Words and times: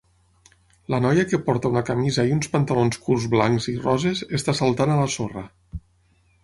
La 0.93 0.99
noia 1.05 1.25
que 1.33 1.39
porta 1.49 1.71
una 1.75 1.83
camisa 1.89 2.25
i 2.29 2.33
uns 2.37 2.49
pantalons 2.55 2.99
curts 3.05 3.29
blancs 3.35 3.71
i 3.75 3.77
roses 3.87 4.27
està 4.41 4.59
saltant 4.63 4.95
a 4.97 4.99
la 5.03 5.11
sorra. 5.19 5.47